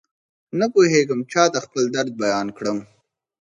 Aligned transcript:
نپوهېږم 0.59 1.19
چاته 1.31 1.59
خپل 1.65 1.83
درد 1.95 2.11
بيان 2.21 2.47
کړم. 2.57 2.77